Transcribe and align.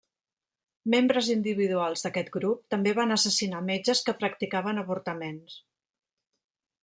Membres 0.93 1.27
individuals 1.33 2.05
d'aquest 2.05 2.31
grup 2.37 2.63
també 2.75 2.95
van 3.01 3.15
assassinar 3.17 3.61
metges 3.67 4.03
que 4.07 4.17
practicaven 4.23 4.85
avortaments. 4.85 5.61